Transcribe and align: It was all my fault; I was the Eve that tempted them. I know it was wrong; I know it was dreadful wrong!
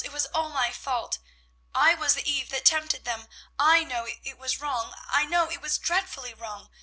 It 0.03 0.11
was 0.11 0.25
all 0.33 0.49
my 0.49 0.71
fault; 0.71 1.19
I 1.75 1.93
was 1.93 2.15
the 2.15 2.27
Eve 2.27 2.49
that 2.49 2.65
tempted 2.65 3.05
them. 3.05 3.27
I 3.59 3.83
know 3.83 4.07
it 4.23 4.35
was 4.39 4.59
wrong; 4.59 4.95
I 5.11 5.25
know 5.25 5.47
it 5.51 5.61
was 5.61 5.77
dreadful 5.77 6.25
wrong! 6.37 6.71